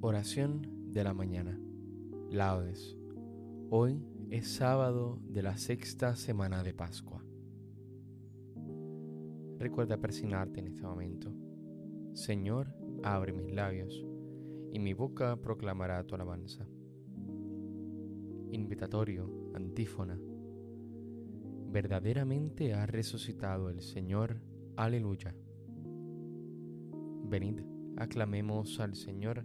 Oración 0.00 0.92
de 0.92 1.02
la 1.02 1.12
mañana. 1.12 1.58
Laudes. 2.30 2.96
Hoy 3.68 4.00
es 4.30 4.46
sábado 4.46 5.18
de 5.28 5.42
la 5.42 5.56
sexta 5.56 6.14
semana 6.14 6.62
de 6.62 6.72
Pascua. 6.72 7.24
Recuerda 9.58 9.96
persignarte 9.96 10.60
en 10.60 10.68
este 10.68 10.82
momento. 10.82 11.34
Señor, 12.12 12.72
abre 13.02 13.32
mis 13.32 13.52
labios, 13.52 14.06
y 14.70 14.78
mi 14.78 14.94
boca 14.94 15.34
proclamará 15.34 16.04
tu 16.04 16.14
alabanza. 16.14 16.64
Invitatorio, 18.52 19.50
antífona. 19.52 20.16
Verdaderamente 21.72 22.72
ha 22.72 22.86
resucitado 22.86 23.68
el 23.68 23.82
Señor. 23.82 24.40
Aleluya. 24.76 25.34
Venid, 27.24 27.62
aclamemos 27.96 28.78
al 28.78 28.94
Señor 28.94 29.44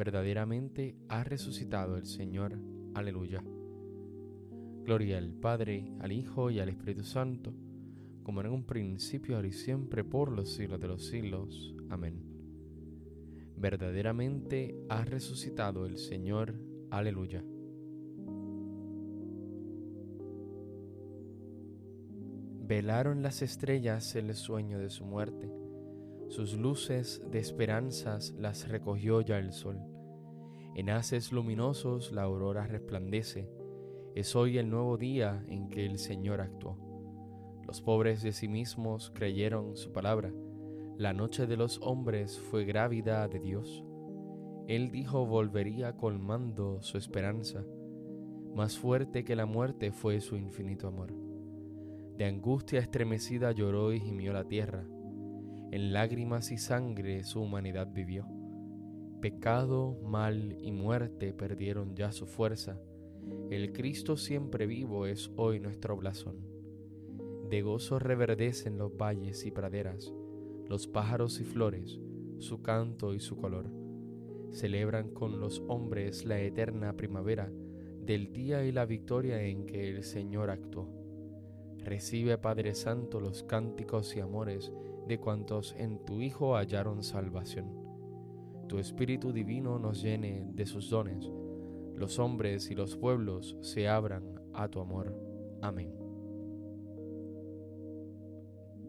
verdaderamente 0.00 0.96
ha 1.10 1.22
resucitado 1.24 1.98
el 1.98 2.06
Señor. 2.06 2.58
Aleluya. 2.94 3.44
Gloria 4.82 5.18
al 5.18 5.34
Padre, 5.34 5.92
al 6.00 6.10
Hijo 6.10 6.50
y 6.50 6.58
al 6.58 6.70
Espíritu 6.70 7.04
Santo, 7.04 7.52
como 8.22 8.40
en 8.40 8.46
un 8.46 8.64
principio, 8.64 9.36
ahora 9.36 9.48
y 9.48 9.52
siempre, 9.52 10.02
por 10.02 10.32
los 10.32 10.54
siglos 10.54 10.80
de 10.80 10.88
los 10.88 11.04
siglos. 11.04 11.74
Amén. 11.90 12.18
Verdaderamente 13.58 14.74
ha 14.88 15.04
resucitado 15.04 15.84
el 15.84 15.98
Señor. 15.98 16.54
Aleluya. 16.88 17.44
Velaron 22.66 23.22
las 23.22 23.42
estrellas 23.42 24.16
el 24.16 24.34
sueño 24.34 24.78
de 24.78 24.88
su 24.88 25.04
muerte 25.04 25.60
sus 26.30 26.54
luces 26.54 27.20
de 27.32 27.40
esperanzas 27.40 28.30
las 28.38 28.68
recogió 28.68 29.20
ya 29.20 29.38
el 29.38 29.52
sol. 29.52 29.89
En 30.74 30.90
haces 30.90 31.32
luminosos 31.32 32.12
la 32.12 32.22
aurora 32.22 32.66
resplandece. 32.66 33.48
Es 34.14 34.34
hoy 34.36 34.58
el 34.58 34.70
nuevo 34.70 34.96
día 34.96 35.44
en 35.48 35.68
que 35.68 35.86
el 35.86 35.98
Señor 35.98 36.40
actuó. 36.40 36.78
Los 37.66 37.80
pobres 37.80 38.22
de 38.22 38.32
sí 38.32 38.48
mismos 38.48 39.10
creyeron 39.14 39.76
su 39.76 39.92
palabra. 39.92 40.32
La 40.96 41.12
noche 41.12 41.46
de 41.46 41.56
los 41.56 41.80
hombres 41.82 42.38
fue 42.38 42.64
grávida 42.64 43.26
de 43.28 43.40
Dios. 43.40 43.84
Él 44.68 44.90
dijo 44.90 45.26
volvería 45.26 45.96
colmando 45.96 46.82
su 46.82 46.98
esperanza. 46.98 47.64
Más 48.54 48.78
fuerte 48.78 49.24
que 49.24 49.36
la 49.36 49.46
muerte 49.46 49.92
fue 49.92 50.20
su 50.20 50.36
infinito 50.36 50.88
amor. 50.88 51.12
De 52.16 52.24
angustia 52.24 52.80
estremecida 52.80 53.52
lloró 53.52 53.92
y 53.92 54.00
gimió 54.00 54.32
la 54.32 54.44
tierra 54.44 54.84
en 55.72 55.92
lágrimas 55.92 56.50
y 56.50 56.58
sangre 56.58 57.22
su 57.22 57.40
humanidad 57.40 57.88
vivió. 57.92 58.26
Pecado, 59.20 59.98
mal 60.02 60.56
y 60.62 60.72
muerte 60.72 61.34
perdieron 61.34 61.94
ya 61.94 62.10
su 62.10 62.26
fuerza. 62.26 62.80
El 63.50 63.72
Cristo 63.74 64.16
siempre 64.16 64.66
vivo 64.66 65.04
es 65.04 65.30
hoy 65.36 65.60
nuestro 65.60 65.94
blasón. 65.98 66.38
De 67.50 67.60
gozo 67.60 67.98
reverdecen 67.98 68.78
los 68.78 68.96
valles 68.96 69.44
y 69.44 69.50
praderas, 69.50 70.14
los 70.66 70.86
pájaros 70.86 71.38
y 71.38 71.44
flores, 71.44 72.00
su 72.38 72.62
canto 72.62 73.12
y 73.12 73.20
su 73.20 73.36
color. 73.36 73.70
Celebran 74.52 75.10
con 75.10 75.38
los 75.38 75.62
hombres 75.68 76.24
la 76.24 76.40
eterna 76.40 76.96
primavera 76.96 77.52
del 78.00 78.32
día 78.32 78.64
y 78.64 78.72
la 78.72 78.86
victoria 78.86 79.42
en 79.42 79.66
que 79.66 79.90
el 79.90 80.02
Señor 80.02 80.48
actuó. 80.48 80.88
Recibe, 81.84 82.38
Padre 82.38 82.74
Santo, 82.74 83.20
los 83.20 83.42
cánticos 83.42 84.16
y 84.16 84.20
amores 84.20 84.72
de 85.06 85.18
cuantos 85.18 85.74
en 85.76 86.02
tu 86.06 86.20
Hijo 86.22 86.56
hallaron 86.56 87.02
salvación. 87.02 87.79
Tu 88.70 88.78
Espíritu 88.78 89.32
Divino 89.32 89.80
nos 89.80 90.00
llene 90.00 90.46
de 90.54 90.64
sus 90.64 90.90
dones, 90.90 91.28
los 91.96 92.20
hombres 92.20 92.70
y 92.70 92.76
los 92.76 92.96
pueblos 92.96 93.56
se 93.62 93.88
abran 93.88 94.40
a 94.54 94.68
tu 94.68 94.78
amor. 94.78 95.12
Amén. 95.60 95.92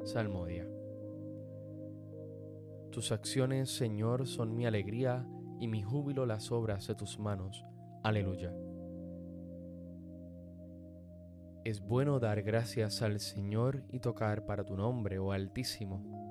Salmodia. 0.03 0.69
Tus 2.91 3.11
acciones, 3.11 3.75
Señor, 3.75 4.27
son 4.27 4.55
mi 4.55 4.67
alegría 4.67 5.27
y 5.59 5.67
mi 5.67 5.81
júbilo 5.81 6.27
las 6.27 6.51
obras 6.51 6.85
de 6.85 6.93
tus 6.93 7.17
manos. 7.17 7.65
Aleluya. 8.03 8.53
Es 11.63 11.81
bueno 11.81 12.19
dar 12.19 12.43
gracias 12.43 13.01
al 13.01 13.19
Señor 13.19 13.83
y 13.91 13.99
tocar 13.99 14.45
para 14.45 14.63
tu 14.63 14.77
nombre, 14.77 15.17
oh 15.17 15.31
Altísimo, 15.31 16.30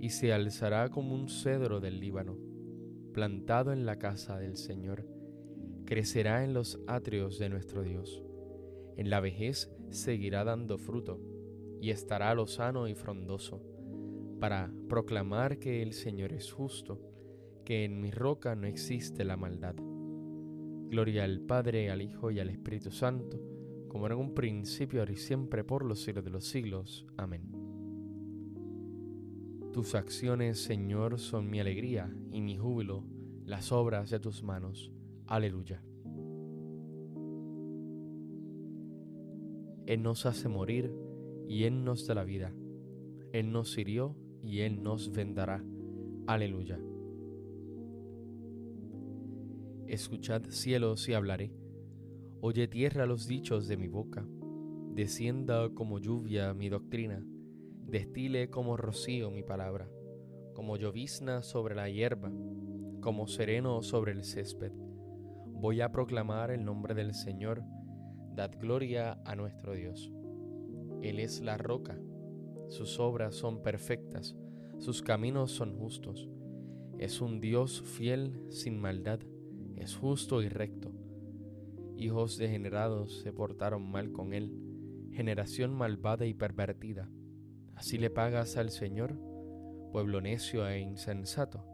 y 0.00 0.10
se 0.10 0.32
alzará 0.32 0.88
como 0.90 1.14
un 1.14 1.28
cedro 1.28 1.80
del 1.80 2.00
Líbano, 2.00 2.36
plantado 3.12 3.72
en 3.72 3.86
la 3.86 3.98
casa 3.98 4.38
del 4.38 4.56
Señor. 4.56 5.06
crecerá 5.86 6.44
en 6.44 6.54
los 6.54 6.80
atrios 6.86 7.38
de 7.38 7.50
nuestro 7.50 7.82
Dios. 7.82 8.22
En 8.96 9.10
la 9.10 9.20
vejez 9.20 9.70
seguirá 9.90 10.42
dando 10.44 10.78
fruto 10.78 11.20
y 11.80 11.90
estará 11.90 12.34
lozano 12.34 12.88
y 12.88 12.94
frondoso, 12.94 13.60
para 14.40 14.72
proclamar 14.88 15.58
que 15.58 15.82
el 15.82 15.92
Señor 15.92 16.32
es 16.32 16.50
justo, 16.52 17.00
que 17.64 17.84
en 17.84 18.00
mi 18.00 18.10
roca 18.10 18.54
no 18.54 18.66
existe 18.66 19.24
la 19.24 19.36
maldad. 19.36 19.74
Gloria 20.88 21.24
al 21.24 21.40
Padre, 21.40 21.90
al 21.90 22.02
Hijo 22.02 22.30
y 22.30 22.40
al 22.40 22.50
Espíritu 22.50 22.90
Santo, 22.90 23.40
como 23.88 24.06
era 24.06 24.14
en 24.14 24.22
un 24.22 24.34
principio, 24.34 25.00
ahora 25.00 25.12
y 25.12 25.16
siempre, 25.16 25.64
por 25.64 25.84
los 25.84 26.02
siglos 26.02 26.24
de 26.24 26.30
los 26.30 26.44
siglos. 26.44 27.06
Amén. 27.16 27.63
Tus 29.74 29.96
acciones, 29.96 30.62
Señor, 30.62 31.18
son 31.18 31.50
mi 31.50 31.58
alegría 31.58 32.08
y 32.30 32.40
mi 32.40 32.56
júbilo, 32.56 33.02
las 33.44 33.72
obras 33.72 34.08
de 34.08 34.20
tus 34.20 34.44
manos. 34.44 34.92
Aleluya. 35.26 35.82
Él 39.84 40.00
nos 40.00 40.26
hace 40.26 40.48
morir 40.48 40.94
y 41.48 41.64
Él 41.64 41.82
nos 41.82 42.06
da 42.06 42.14
la 42.14 42.22
vida. 42.22 42.54
Él 43.32 43.50
nos 43.50 43.76
hirió 43.76 44.14
y 44.44 44.60
Él 44.60 44.80
nos 44.80 45.10
vendará. 45.10 45.64
Aleluya. 46.28 46.78
Escuchad 49.88 50.42
cielos 50.50 51.08
y 51.08 51.14
hablaré. 51.14 51.52
Oye 52.40 52.68
tierra 52.68 53.06
los 53.06 53.26
dichos 53.26 53.66
de 53.66 53.76
mi 53.76 53.88
boca. 53.88 54.24
Descienda 54.94 55.68
como 55.70 55.98
lluvia 55.98 56.54
mi 56.54 56.68
doctrina. 56.68 57.26
Destile 57.94 58.50
como 58.50 58.76
rocío 58.76 59.30
mi 59.30 59.44
palabra. 59.44 59.88
Como 60.52 60.76
llovizna 60.76 61.44
sobre 61.44 61.76
la 61.76 61.88
hierba. 61.88 62.32
Como 63.00 63.28
sereno 63.28 63.82
sobre 63.82 64.10
el 64.10 64.24
césped 64.24 64.72
Voy 65.46 65.80
a 65.80 65.92
proclamar 65.92 66.50
el 66.50 66.64
nombre 66.64 66.94
del 66.94 67.14
Señor. 67.14 67.62
Dad 68.34 68.50
gloria 68.58 69.22
a 69.24 69.36
nuestro 69.36 69.74
Dios. 69.74 70.10
Él 71.02 71.20
es 71.20 71.40
la 71.40 71.56
roca. 71.56 71.96
Sus 72.66 72.98
obras 72.98 73.36
son 73.36 73.62
perfectas. 73.62 74.34
Sus 74.80 75.00
caminos 75.00 75.52
son 75.52 75.78
justos. 75.78 76.28
Es 76.98 77.20
un 77.20 77.40
Dios 77.40 77.80
fiel 77.80 78.40
sin 78.48 78.76
maldad. 78.76 79.20
Es 79.76 79.94
justo 79.94 80.42
y 80.42 80.48
recto. 80.48 80.90
Hijos 81.96 82.38
degenerados 82.38 83.20
se 83.20 83.32
portaron 83.32 83.88
mal 83.88 84.10
con 84.10 84.32
él. 84.32 84.52
Generación 85.12 85.72
malvada 85.72 86.26
y 86.26 86.34
pervertida. 86.34 87.08
Así 87.76 87.98
le 87.98 88.10
pagas 88.10 88.56
al 88.56 88.70
Señor, 88.70 89.18
pueblo 89.92 90.20
necio 90.20 90.66
e 90.66 90.80
insensato. 90.80 91.64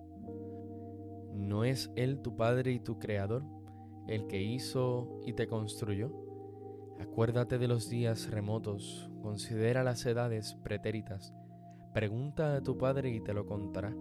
¿No 1.34 1.64
es 1.64 1.90
Él 1.96 2.20
tu 2.20 2.36
Padre 2.36 2.72
y 2.72 2.80
tu 2.80 2.98
Creador? 2.98 3.42
el 4.10 4.26
que 4.26 4.42
hizo 4.42 5.20
y 5.24 5.34
te 5.34 5.46
construyó. 5.46 6.10
Acuérdate 6.98 7.58
de 7.58 7.68
los 7.68 7.88
días 7.88 8.30
remotos, 8.30 9.08
considera 9.22 9.84
las 9.84 10.04
edades 10.04 10.54
pretéritas, 10.64 11.32
pregunta 11.94 12.56
a 12.56 12.62
tu 12.62 12.76
padre 12.76 13.10
y 13.10 13.20
te 13.20 13.32
lo 13.32 13.46
contará, 13.46 13.94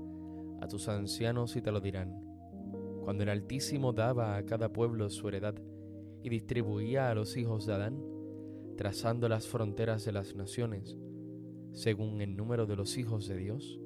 a 0.62 0.68
tus 0.68 0.90
ancianos 0.90 1.56
y 1.56 1.62
te 1.62 1.72
lo 1.72 1.80
dirán. 1.80 2.25
Cuando 3.04 3.24
el 3.24 3.30
Altísimo 3.30 3.94
daba 3.94 4.36
a 4.36 4.45
cada 4.45 4.74
pueblo 4.74 5.10
su 5.10 5.28
heredad 5.28 5.56
y 6.24 6.30
distribuía 6.30 7.10
a 7.10 7.16
los 7.16 7.38
hijos 7.38 7.68
de 7.68 7.74
Adán, 7.74 8.04
trazando 8.78 9.30
las 9.30 9.48
fronteras 9.48 10.06
de 10.06 10.12
las 10.12 10.36
naciones, 10.36 10.98
según 11.74 12.21
el 12.21 12.36
número 12.36 12.66
de 12.66 12.75
los 12.75 12.98
hijos 12.98 13.27
de 13.27 13.38
Dios, 13.38 13.80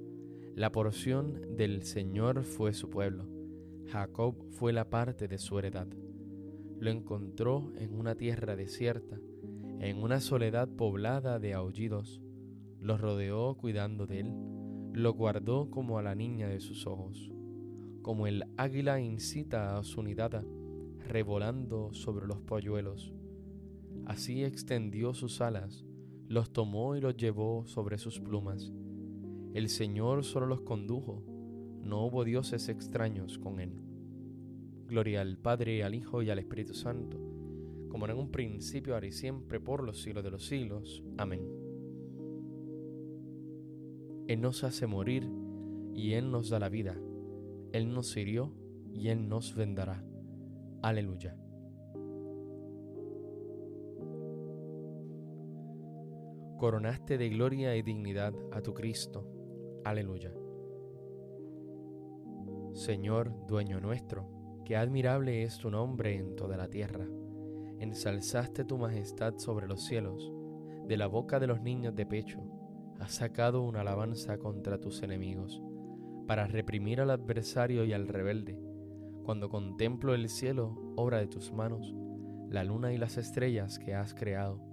la 0.56 0.72
porción 0.72 1.56
del 1.56 1.84
Señor 1.84 2.44
fue 2.44 2.74
su 2.74 2.90
pueblo, 2.90 3.28
Jacob 3.88 4.36
fue 4.52 4.74
la 4.74 4.90
parte 4.90 5.28
de 5.28 5.38
su 5.38 5.60
heredad 5.60 5.88
lo 6.84 6.92
encontró 6.92 7.72
en 7.78 7.98
una 7.98 8.16
tierra 8.16 8.58
desierta, 8.58 9.18
en 9.80 10.04
una 10.04 10.20
soledad 10.20 10.68
poblada 10.68 11.40
de 11.40 11.54
aullidos. 11.54 12.22
Lo 12.82 12.98
rodeó 12.98 13.56
cuidando 13.56 14.06
de 14.06 14.20
él, 14.20 14.34
lo 14.92 15.14
guardó 15.14 15.72
como 15.72 15.98
a 15.98 16.04
la 16.04 16.14
niña 16.14 16.50
de 16.50 16.60
sus 16.60 16.86
ojos, 16.86 17.32
como 18.02 18.28
el 18.28 18.44
águila 18.58 19.00
incita 19.00 19.78
a 19.78 19.84
su 19.84 20.04
nidada, 20.04 20.44
revolando 21.08 21.94
sobre 21.94 22.28
los 22.28 22.42
polluelos. 22.42 23.14
Así 24.06 24.44
extendió 24.44 25.14
sus 25.14 25.40
alas, 25.40 25.86
los 26.34 26.52
tomó 26.52 26.96
y 26.96 27.02
los 27.02 27.16
llevó 27.16 27.66
sobre 27.68 27.98
sus 28.00 28.20
plumas. 28.20 28.74
El 29.54 29.70
Señor 29.70 30.24
solo 30.24 30.48
los 30.48 30.62
condujo, 30.62 31.24
no 31.82 32.06
hubo 32.06 32.24
dioses 32.24 32.70
extraños 32.70 33.38
con 33.38 33.60
él. 33.60 33.72
Gloria 34.88 35.22
al 35.22 35.38
Padre, 35.38 35.84
al 35.84 35.94
Hijo 35.94 36.24
y 36.24 36.32
al 36.32 36.40
Espíritu 36.40 36.74
Santo, 36.74 37.20
como 37.88 38.08
en 38.08 38.18
un 38.18 38.32
principio, 38.32 38.96
ahora 38.96 39.06
y 39.06 39.12
siempre, 39.12 39.60
por 39.60 39.84
los 39.84 40.02
siglos 40.02 40.24
de 40.24 40.32
los 40.32 40.46
siglos. 40.48 41.04
Amén. 41.18 41.42
Él 44.28 44.42
nos 44.42 44.64
hace 44.64 44.88
morir 44.88 45.30
y 45.94 46.14
Él 46.14 46.32
nos 46.32 46.50
da 46.50 46.58
la 46.58 46.70
vida. 46.70 46.98
Él 47.74 47.94
nos 47.94 48.16
hirió 48.18 48.52
y 48.92 49.10
Él 49.10 49.30
nos 49.30 49.54
vendará. 49.54 50.04
Aleluya. 50.82 51.43
Coronaste 56.64 57.18
de 57.18 57.28
gloria 57.28 57.76
y 57.76 57.82
dignidad 57.82 58.34
a 58.54 58.62
tu 58.62 58.74
Cristo. 58.74 59.28
Aleluya. 59.84 60.34
Señor, 62.72 63.34
dueño 63.48 63.82
nuestro, 63.82 64.62
Qué 64.64 64.78
admirable 64.78 65.44
es 65.44 65.58
tu 65.58 65.70
nombre 65.70 66.16
en 66.16 66.38
toda 66.38 66.56
la 66.56 66.70
tierra. 66.70 67.06
Ensalzaste 67.80 68.64
tu 68.64 68.78
majestad 68.78 69.40
sobre 69.40 69.68
los 69.68 69.84
cielos. 69.84 70.32
De 70.88 70.96
la 70.96 71.08
boca 71.08 71.38
de 71.42 71.48
los 71.48 71.62
niños 71.62 71.96
de 71.96 72.06
pecho 72.06 72.40
has 72.98 73.12
sacado 73.12 73.62
una 73.62 73.82
alabanza 73.82 74.38
contra 74.38 74.80
tus 74.80 75.04
enemigos, 75.04 75.62
para 76.28 76.48
reprimir 76.48 77.02
al 77.02 77.10
adversario 77.10 77.84
y 77.84 77.92
al 77.92 78.08
rebelde. 78.08 78.58
Cuando 79.26 79.50
contemplo 79.50 80.16
el 80.16 80.30
cielo, 80.30 80.94
obra 80.96 81.18
de 81.18 81.28
tus 81.28 81.52
manos, 81.52 81.94
la 82.48 82.64
luna 82.64 82.94
y 82.94 82.98
las 82.98 83.18
estrellas 83.18 83.80
que 83.80 83.96
has 83.96 84.14
creado, 84.14 84.73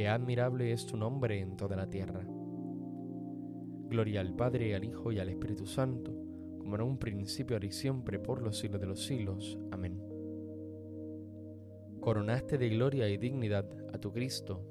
qué 0.00 0.08
admirable 0.08 0.72
es 0.72 0.86
tu 0.86 0.96
nombre 0.96 1.40
en 1.40 1.58
toda 1.58 1.76
la 1.76 1.86
tierra. 1.86 2.22
Gloria 3.90 4.22
al 4.22 4.34
Padre, 4.34 4.74
al 4.74 4.82
Hijo 4.82 5.12
y 5.12 5.18
al 5.18 5.28
Espíritu 5.28 5.66
Santo 5.66 6.10
como 6.58 6.74
en 6.76 6.80
un 6.80 6.96
principio, 6.96 7.54
ahora 7.54 7.66
y 7.66 7.72
siempre, 7.72 8.18
por 8.18 8.40
los 8.40 8.58
siglos 8.58 8.80
de 8.80 8.86
los 8.86 9.04
siglos. 9.04 9.58
Amén. 9.70 10.00
Coronaste 12.00 12.56
de 12.56 12.70
gloria 12.70 13.10
y 13.10 13.18
dignidad 13.18 13.66
a 13.92 13.98
tu 13.98 14.10
Cristo. 14.10 14.64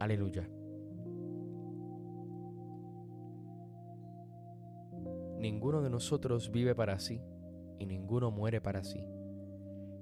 Aleluya. 0.00 0.50
Ninguno 5.38 5.80
de 5.80 5.90
nosotros 5.90 6.50
vive 6.50 6.74
para 6.74 6.98
sí 6.98 7.20
y 7.78 7.86
ninguno 7.86 8.32
muere 8.32 8.60
para 8.60 8.82
sí. 8.82 9.06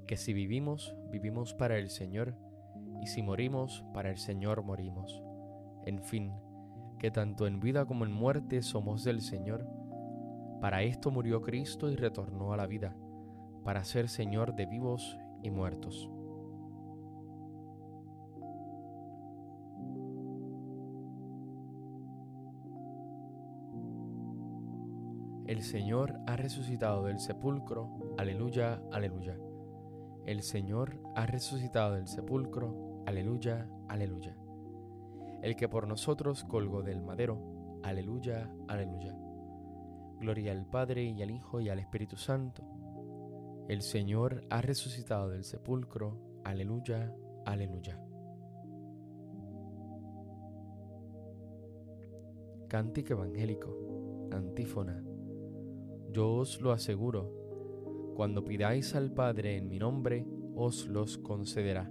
Que 0.07 0.17
si 0.17 0.33
vivimos, 0.33 0.97
vivimos 1.11 1.53
para 1.53 1.77
el 1.77 1.91
Señor, 1.91 2.35
y 3.01 3.07
si 3.07 3.23
morimos, 3.23 3.85
para 3.95 4.11
el 4.11 4.19
Señor 4.19 4.63
morimos. 4.63 5.23
En 5.87 6.03
fin, 6.03 6.33
que 6.99 7.11
tanto 7.11 7.47
en 7.47 7.61
vida 7.61 7.87
como 7.87 8.05
en 8.05 8.13
muerte 8.13 8.63
somos 8.63 9.05
del 9.05 9.23
Señor, 9.23 9.67
para 10.61 10.83
esto 10.83 11.11
murió 11.11 11.41
Cristo 11.41 11.91
y 11.91 11.97
retornó 11.97 12.53
a 12.53 12.57
la 12.57 12.67
vida, 12.67 12.95
para 13.65 13.85
ser 13.85 14.09
Señor 14.09 14.55
de 14.55 14.67
vivos 14.67 15.19
y 15.43 15.51
muertos. 15.51 16.11
El 25.47 25.63
Señor 25.63 26.21
ha 26.27 26.37
resucitado 26.37 27.05
del 27.05 27.19
sepulcro, 27.19 28.15
aleluya, 28.19 28.81
aleluya. 28.93 29.37
El 30.25 30.43
Señor 30.43 31.03
ha 31.17 31.27
resucitado 31.27 31.95
del 31.95 32.07
sepulcro, 32.07 32.90
aleluya, 33.11 33.69
aleluya. 33.89 34.37
El 35.43 35.57
que 35.57 35.69
por 35.69 35.87
nosotros 35.87 36.45
colgó 36.45 36.83
del 36.83 37.03
madero, 37.03 37.81
aleluya, 37.83 38.51
aleluya. 38.69 39.17
Gloria 40.19 40.53
al 40.53 40.67
Padre 40.67 41.05
y 41.05 41.23
al 41.23 41.31
Hijo 41.31 41.61
y 41.61 41.69
al 41.69 41.79
Espíritu 41.79 42.17
Santo. 42.17 42.63
El 43.69 43.83
Señor 43.83 44.45
ha 44.51 44.61
resucitado 44.61 45.29
del 45.29 45.45
sepulcro. 45.45 46.41
Aleluya, 46.45 47.15
Aleluya. 47.45 47.99
Cántico 52.69 53.15
evangélico, 53.15 54.29
antífona. 54.31 55.03
Yo 56.13 56.35
os 56.35 56.61
lo 56.61 56.71
aseguro, 56.71 58.13
cuando 58.15 58.45
pidáis 58.45 58.95
al 58.95 59.13
Padre 59.13 59.57
en 59.57 59.69
mi 59.69 59.79
nombre, 59.79 60.27
os 60.55 60.87
los 60.87 61.19
concederá. 61.19 61.91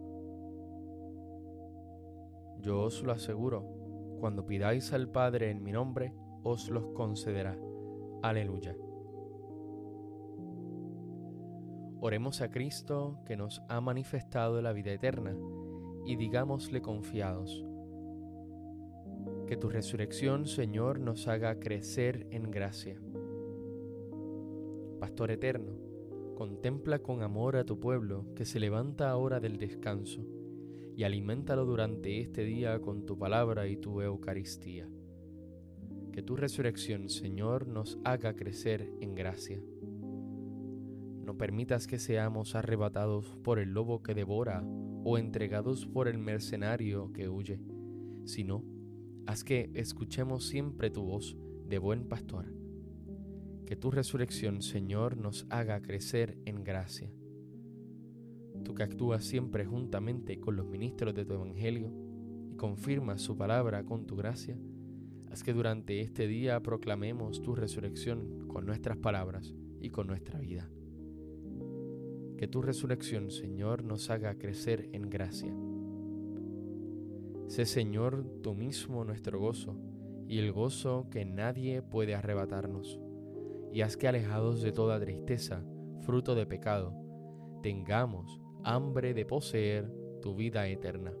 Yo 2.61 2.83
os 2.83 3.01
lo 3.01 3.11
aseguro, 3.11 3.65
cuando 4.19 4.45
pidáis 4.45 4.93
al 4.93 5.09
Padre 5.09 5.49
en 5.49 5.63
mi 5.63 5.71
nombre, 5.71 6.13
os 6.43 6.69
los 6.69 6.85
concederá. 6.93 7.57
Aleluya. 8.21 8.75
Oremos 11.99 12.41
a 12.41 12.51
Cristo 12.51 13.19
que 13.25 13.35
nos 13.35 13.63
ha 13.67 13.81
manifestado 13.81 14.61
la 14.61 14.73
vida 14.73 14.91
eterna 14.91 15.35
y 16.05 16.17
digámosle 16.17 16.81
confiados, 16.81 17.65
que 19.47 19.57
tu 19.57 19.69
resurrección, 19.69 20.45
Señor, 20.45 20.99
nos 20.99 21.27
haga 21.27 21.59
crecer 21.59 22.27
en 22.29 22.51
gracia. 22.51 23.01
Pastor 24.99 25.31
eterno, 25.31 25.73
contempla 26.35 26.99
con 26.99 27.23
amor 27.23 27.55
a 27.55 27.65
tu 27.65 27.79
pueblo 27.79 28.25
que 28.35 28.45
se 28.45 28.59
levanta 28.59 29.09
ahora 29.09 29.39
del 29.39 29.57
descanso 29.57 30.40
y 30.95 31.03
aliméntalo 31.03 31.65
durante 31.65 32.19
este 32.19 32.43
día 32.43 32.79
con 32.79 33.05
tu 33.05 33.17
palabra 33.17 33.67
y 33.67 33.77
tu 33.77 34.01
Eucaristía 34.01 34.87
que 36.11 36.21
tu 36.21 36.35
resurrección, 36.35 37.09
Señor, 37.09 37.67
nos 37.67 37.97
haga 38.03 38.35
crecer 38.35 38.91
en 38.99 39.15
gracia. 39.15 39.61
No 41.23 41.37
permitas 41.37 41.87
que 41.87 41.99
seamos 41.99 42.55
arrebatados 42.55 43.37
por 43.43 43.59
el 43.59 43.73
lobo 43.73 44.03
que 44.03 44.13
devora 44.13 44.63
o 45.03 45.17
entregados 45.17 45.85
por 45.85 46.07
el 46.07 46.17
mercenario 46.17 47.11
que 47.13 47.29
huye, 47.29 47.59
sino 48.25 48.63
haz 49.25 49.43
que 49.43 49.71
escuchemos 49.73 50.45
siempre 50.45 50.89
tu 50.89 51.03
voz 51.03 51.37
de 51.65 51.79
buen 51.79 52.07
pastor. 52.07 52.53
Que 53.65 53.77
tu 53.77 53.89
resurrección, 53.89 54.61
Señor, 54.61 55.15
nos 55.15 55.47
haga 55.49 55.81
crecer 55.81 56.37
en 56.45 56.63
gracia. 56.63 57.13
Tú 58.63 58.73
que 58.75 58.83
actúas 58.83 59.23
siempre 59.23 59.65
juntamente 59.65 60.39
con 60.39 60.55
los 60.55 60.67
ministros 60.67 61.13
de 61.15 61.25
tu 61.25 61.33
Evangelio 61.33 61.91
y 62.51 62.55
confirmas 62.55 63.21
su 63.21 63.35
palabra 63.35 63.83
con 63.83 64.05
tu 64.05 64.15
gracia, 64.15 64.57
Haz 65.31 65.43
que 65.43 65.53
durante 65.53 66.01
este 66.01 66.27
día 66.27 66.61
proclamemos 66.61 67.41
tu 67.41 67.55
resurrección 67.55 68.49
con 68.49 68.65
nuestras 68.65 68.97
palabras 68.97 69.55
y 69.79 69.89
con 69.89 70.07
nuestra 70.07 70.37
vida. 70.39 70.69
Que 72.37 72.49
tu 72.49 72.61
resurrección, 72.61 73.31
Señor, 73.31 73.85
nos 73.85 74.09
haga 74.09 74.37
crecer 74.37 74.89
en 74.91 75.09
gracia. 75.09 75.55
Sé, 77.47 77.65
Señor, 77.65 78.25
tú 78.43 78.53
mismo 78.53 79.05
nuestro 79.05 79.39
gozo 79.39 79.77
y 80.27 80.39
el 80.39 80.51
gozo 80.51 81.07
que 81.09 81.23
nadie 81.23 81.81
puede 81.81 82.13
arrebatarnos. 82.13 82.99
Y 83.71 83.81
haz 83.81 83.95
que 83.95 84.09
alejados 84.09 84.61
de 84.61 84.73
toda 84.73 84.99
tristeza, 84.99 85.63
fruto 86.01 86.35
de 86.35 86.45
pecado, 86.45 86.93
tengamos 87.63 88.40
hambre 88.63 89.13
de 89.13 89.25
poseer 89.25 89.91
tu 90.21 90.35
vida 90.35 90.67
eterna 90.67 91.13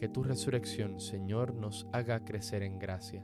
que 0.00 0.08
tu 0.08 0.22
resurrección, 0.22 0.98
Señor, 0.98 1.54
nos 1.54 1.86
haga 1.92 2.24
crecer 2.24 2.62
en 2.62 2.78
gracia. 2.78 3.22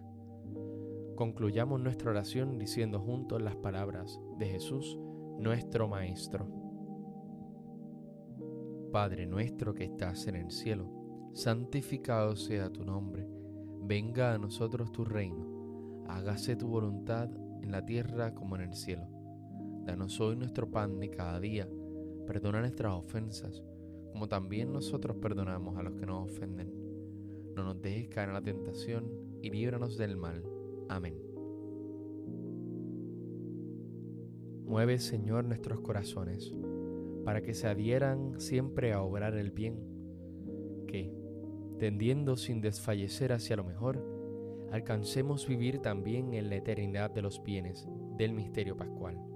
Concluyamos 1.15 1.81
nuestra 1.81 2.11
oración 2.11 2.59
diciendo 2.59 3.01
juntos 3.01 3.41
las 3.41 3.57
palabras 3.57 4.21
de 4.37 4.45
Jesús, 4.45 4.99
nuestro 5.39 5.89
Maestro. 5.89 6.47
Padre 8.93 9.27
nuestro 9.27 9.73
que 9.73 9.85
estás 9.85 10.27
en 10.27 10.37
el 10.37 10.51
cielo, 10.51 11.31
santificado 11.33 12.37
sea 12.37 12.69
tu 12.69 12.85
nombre, 12.85 13.27
venga 13.81 14.35
a 14.35 14.39
nosotros 14.39 14.93
tu 14.93 15.07
reino, 15.07 16.05
hágase 16.07 16.57
tu 16.57 16.69
voluntad 16.69 17.31
en 17.63 17.73
la 17.73 17.87
tierra 17.87 18.35
como 18.35 18.55
en 18.57 18.61
el 18.61 18.75
cielo. 18.75 19.09
Danos 19.87 20.21
hoy 20.21 20.37
nuestro 20.37 20.71
pan 20.71 20.99
de 21.01 21.09
cada 21.09 21.41
día, 21.41 21.67
perdona 22.27 22.61
nuestras 22.61 22.93
ofensas 22.95 23.63
como 24.17 24.29
también 24.29 24.73
nosotros 24.73 25.19
perdonamos 25.19 25.77
a 25.77 25.83
los 25.83 25.93
que 25.93 26.07
nos 26.07 26.31
ofenden. 26.31 26.73
No 27.55 27.65
nos 27.65 27.83
dejes 27.83 28.09
caer 28.09 28.29
en 28.29 28.35
la 28.35 28.41
tentación 28.41 29.11
y 29.43 29.51
líbranos 29.51 29.99
del 29.99 30.17
mal. 30.17 30.43
Amén. 30.89 31.21
Mueve, 34.65 34.99
Señor, 35.01 35.45
nuestros 35.45 35.81
corazones, 35.81 36.55
para 37.27 37.43
que 37.43 37.53
se 37.53 37.67
adhieran 37.67 38.41
siempre 38.41 38.95
a 38.95 39.03
obrar 39.03 39.35
el 39.35 39.51
bien, 39.51 39.85
que, 40.89 41.13
tendiendo 41.79 42.39
sin 42.39 42.63
desfallecer 42.63 43.35
hacia 43.35 43.57
lo 43.57 43.65
mejor, 43.65 44.03
alcancemos 44.73 45.47
vivir 45.47 45.81
también 45.81 46.33
en 46.33 46.49
la 46.49 46.57
eternidad 46.57 47.11
de 47.11 47.21
los 47.21 47.43
bienes 47.43 47.87
del 48.17 48.33
misterio 48.33 48.79
pascual 48.79 49.36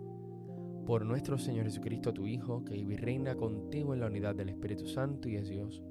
por 0.87 1.05
nuestro 1.05 1.39
Señor 1.39 1.65
Jesucristo, 1.65 2.13
tu 2.13 2.27
Hijo, 2.27 2.65
que 2.65 2.75
vive 2.75 2.95
y 2.95 2.97
reina 2.97 3.35
contigo 3.37 3.95
en 3.95 4.01
la 4.01 4.07
unidad 4.07 4.35
del 4.35 4.49
Espíritu 4.49 4.87
Santo 4.87 5.29
y 5.29 5.37
es 5.37 5.49
Dios, 5.49 5.83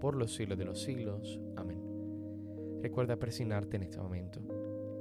por 0.00 0.16
los 0.16 0.34
siglos 0.34 0.58
de 0.58 0.64
los 0.64 0.82
siglos. 0.82 1.40
Amén. 1.56 1.80
Recuerda 2.82 3.16
presionarte 3.16 3.76
en 3.76 3.82
este 3.84 3.98
momento. 3.98 4.40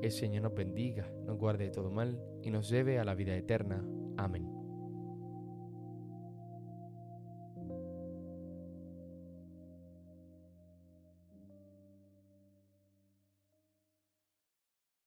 El 0.01 0.11
Señor 0.11 0.43
nos 0.43 0.55
bendiga, 0.55 1.09
nos 1.25 1.37
guarde 1.37 1.65
de 1.65 1.71
todo 1.71 1.89
mal 1.91 2.19
y 2.43 2.51
nos 2.51 2.69
lleve 2.69 2.99
a 2.99 3.05
la 3.05 3.15
vida 3.15 3.35
eterna. 3.35 3.83
Amén. 4.17 4.54